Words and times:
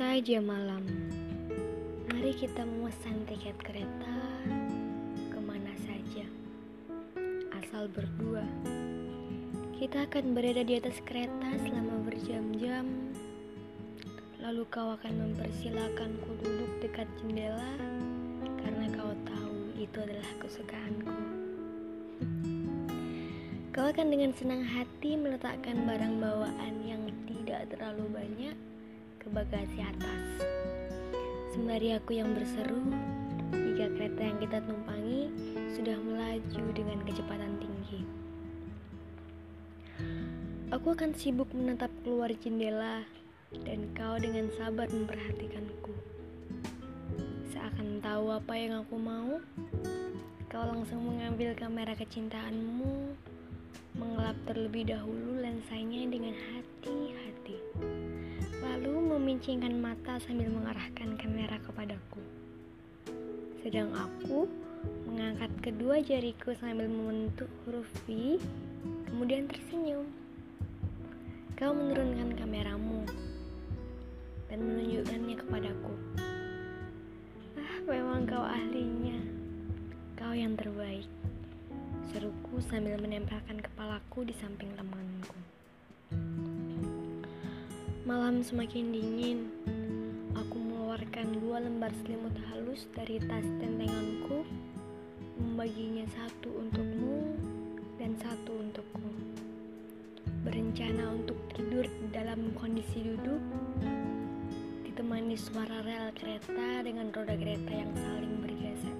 saja 0.00 0.40
malam. 0.40 0.80
Mari 2.08 2.32
kita 2.32 2.64
memesan 2.64 3.20
tiket 3.28 3.52
kereta 3.60 4.16
Ke 5.28 5.36
mana 5.36 5.76
saja. 5.84 6.24
Asal 7.60 7.84
berdua. 7.92 8.40
Kita 9.76 10.08
akan 10.08 10.32
berada 10.32 10.64
di 10.64 10.80
atas 10.80 11.04
kereta 11.04 11.52
selama 11.60 12.00
berjam-jam. 12.08 12.88
Lalu 14.40 14.64
kau 14.72 14.96
akan 14.96 15.20
mempersilahkanku 15.20 16.32
duduk 16.48 16.72
dekat 16.80 17.04
jendela 17.20 17.76
Karena 18.56 18.88
kau 18.96 19.12
tahu 19.28 19.56
itu 19.76 20.00
adalah 20.00 20.32
kesukaanku. 20.40 21.16
Kau 23.76 23.84
akan 23.84 24.08
dengan 24.08 24.32
senang 24.32 24.64
hati 24.64 25.20
meletakkan 25.20 25.84
barang 25.84 26.24
bawaan 26.24 26.74
yang 26.88 27.04
tidak 27.28 27.68
terlalu 27.68 28.08
banyak 28.16 28.56
ke 29.20 29.28
bagasi 29.28 29.84
atas. 29.84 30.24
Sembari 31.52 31.92
aku 31.92 32.16
yang 32.16 32.32
berseru, 32.32 32.80
jika 33.52 33.92
kereta 33.92 34.22
yang 34.24 34.38
kita 34.40 34.58
tumpangi 34.64 35.28
sudah 35.76 35.96
melaju 36.00 36.64
dengan 36.72 36.98
kecepatan 37.04 37.52
tinggi. 37.60 38.00
Aku 40.72 40.96
akan 40.96 41.12
sibuk 41.12 41.52
menatap 41.52 41.92
keluar 42.00 42.32
jendela 42.32 43.04
dan 43.60 43.92
kau 43.92 44.16
dengan 44.16 44.48
sabar 44.56 44.88
memperhatikanku. 44.88 45.92
Seakan 47.52 48.00
tahu 48.00 48.32
apa 48.32 48.54
yang 48.56 48.80
aku 48.80 48.96
mau, 48.96 49.36
kau 50.48 50.64
langsung 50.64 51.04
mengambil 51.04 51.52
kamera 51.52 51.92
kecintaanmu, 51.92 53.12
mengelap 53.98 54.38
terlebih 54.48 54.88
dahulu 54.96 55.44
lensanya 55.44 56.08
dengan 56.08 56.32
hati-hati 56.32 57.58
lalu 58.80 59.12
memincingkan 59.12 59.76
mata 59.76 60.16
sambil 60.24 60.48
mengarahkan 60.48 61.12
kamera 61.20 61.60
kepadaku. 61.60 62.24
Sedang 63.60 63.92
aku 63.92 64.48
mengangkat 65.04 65.52
kedua 65.60 66.00
jariku 66.00 66.56
sambil 66.56 66.88
membentuk 66.88 67.52
huruf 67.68 67.84
V, 68.08 68.40
kemudian 69.04 69.44
tersenyum. 69.52 70.08
Kau 71.60 71.76
menurunkan 71.76 72.40
kameramu 72.40 73.04
dan 74.48 74.64
menunjukkannya 74.64 75.36
kepadaku. 75.44 75.94
Ah, 77.60 77.76
memang 77.84 78.24
kau 78.24 78.40
ahlinya. 78.40 79.20
Kau 80.16 80.32
yang 80.32 80.56
terbaik. 80.56 81.04
Seruku 82.08 82.64
sambil 82.64 82.96
menempelkan 82.96 83.60
kepalaku 83.60 84.24
di 84.24 84.32
samping 84.40 84.72
temanku. 84.72 85.59
Malam 88.10 88.42
semakin 88.42 88.90
dingin. 88.90 89.46
Aku 90.34 90.58
mengeluarkan 90.58 91.30
dua 91.30 91.62
lembar 91.62 91.94
selimut 92.02 92.34
halus 92.50 92.90
dari 92.90 93.22
tas 93.22 93.46
tentenganku, 93.62 94.42
membaginya 95.38 96.02
satu 96.18 96.50
untukmu 96.58 97.38
dan 98.02 98.18
satu 98.18 98.66
untukku. 98.66 99.14
Berencana 100.42 101.14
untuk 101.14 101.38
tidur 101.54 101.86
dalam 102.10 102.50
kondisi 102.58 102.98
duduk, 102.98 103.38
ditemani 104.90 105.38
suara 105.38 105.78
rel 105.86 106.10
kereta 106.18 106.82
dengan 106.82 107.14
roda 107.14 107.38
kereta 107.38 107.70
yang 107.70 107.94
saling 107.94 108.34
bergeser. 108.42 108.96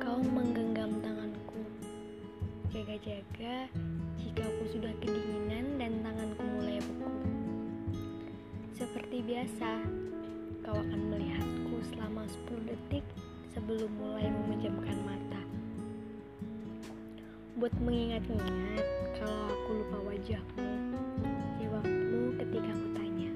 Kau 0.00 0.24
menggenggam 0.24 1.04
tanganku, 1.04 1.60
jaga-jaga 2.72 3.68
jika 4.16 4.40
aku 4.40 4.64
sudah 4.72 4.92
kedinginan 5.04 5.41
biasa, 9.42 9.74
kau 10.62 10.78
akan 10.78 11.02
melihatku 11.10 11.82
selama 11.90 12.22
10 12.46 12.62
detik 12.62 13.02
sebelum 13.50 13.90
mulai 13.98 14.30
memejamkan 14.30 14.94
mata. 15.02 15.42
Buat 17.58 17.74
mengingat-ingat 17.82 18.86
kalau 19.18 19.42
aku 19.50 19.82
lupa 19.82 19.98
wajahmu, 20.14 20.94
jawabmu 21.58 22.38
ketika 22.38 22.70
aku 22.70 22.86
tanya. 22.94 23.34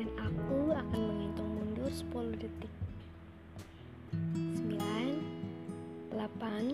Dan 0.00 0.08
aku 0.16 0.72
akan 0.72 1.00
menghitung 1.12 1.50
mundur 1.60 1.92
10 1.92 2.32
detik. 2.40 2.72
9, 4.16 4.80
8, 6.08 6.72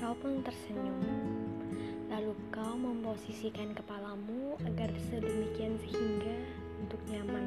Kau 0.00 0.12
pun 0.16 0.44
tersenyum. 0.44 1.00
Lalu 2.12 2.32
kau 2.52 2.74
memposisikan 2.76 3.72
kepalamu 3.72 4.58
agar 4.66 4.90
sedemikian 5.08 5.78
sehingga 5.86 6.36
untuk 6.82 7.00
nyaman 7.08 7.46